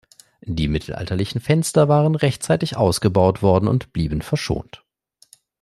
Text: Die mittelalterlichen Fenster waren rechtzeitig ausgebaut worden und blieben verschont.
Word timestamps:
Die 0.47 0.67
mittelalterlichen 0.67 1.39
Fenster 1.39 1.87
waren 1.87 2.15
rechtzeitig 2.15 2.75
ausgebaut 2.75 3.43
worden 3.43 3.67
und 3.67 3.93
blieben 3.93 4.23
verschont. 4.23 4.83